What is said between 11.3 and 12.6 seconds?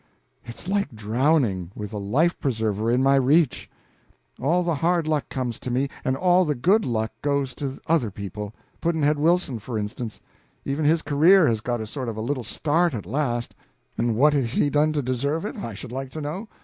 has got a sort of a little